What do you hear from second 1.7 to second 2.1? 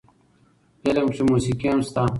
هم شته